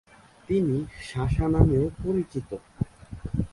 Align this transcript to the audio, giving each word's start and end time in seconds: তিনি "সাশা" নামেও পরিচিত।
তিনি 0.47 0.75
"সাশা" 1.01 1.45
নামেও 1.47 1.85
পরিচিত। 2.03 2.49